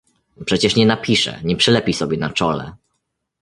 "Przecież 0.45 0.75
nie 0.75 0.85
napisze, 0.85 1.39
nie 1.43 1.55
przylepi 1.55 1.93
sobie 1.93 2.17
na 2.17 2.29
czole?" 2.29 2.71